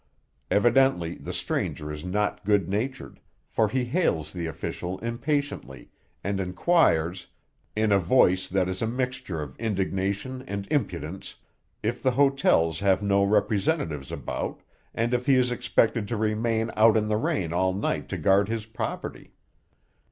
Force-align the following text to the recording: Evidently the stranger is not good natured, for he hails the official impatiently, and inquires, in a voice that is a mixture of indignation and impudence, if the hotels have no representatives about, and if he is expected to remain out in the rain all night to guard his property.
Evidently 0.49 1.13
the 1.13 1.31
stranger 1.31 1.91
is 1.91 2.03
not 2.03 2.43
good 2.43 2.67
natured, 2.67 3.19
for 3.47 3.69
he 3.69 3.85
hails 3.85 4.33
the 4.33 4.47
official 4.47 4.97
impatiently, 4.97 5.91
and 6.23 6.39
inquires, 6.39 7.27
in 7.75 7.91
a 7.91 7.99
voice 7.99 8.47
that 8.47 8.67
is 8.67 8.81
a 8.81 8.87
mixture 8.87 9.43
of 9.43 9.55
indignation 9.59 10.41
and 10.47 10.67
impudence, 10.71 11.35
if 11.83 12.01
the 12.01 12.09
hotels 12.09 12.79
have 12.79 13.03
no 13.03 13.23
representatives 13.23 14.11
about, 14.11 14.61
and 14.95 15.13
if 15.13 15.27
he 15.27 15.35
is 15.35 15.51
expected 15.51 16.07
to 16.07 16.17
remain 16.17 16.71
out 16.75 16.97
in 16.97 17.07
the 17.07 17.17
rain 17.17 17.53
all 17.53 17.71
night 17.71 18.09
to 18.09 18.17
guard 18.17 18.49
his 18.49 18.65
property. 18.65 19.35